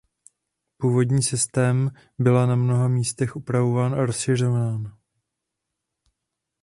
Původní 0.77 1.23
systém 1.23 1.91
byla 2.19 2.45
na 2.45 2.55
mnoha 2.55 2.87
místech 2.87 3.35
upravován 3.35 3.93
a 3.93 4.05
rozšiřován. 4.05 4.97